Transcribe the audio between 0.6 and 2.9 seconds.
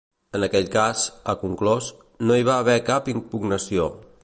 cas, ha conclòs, no hi va haver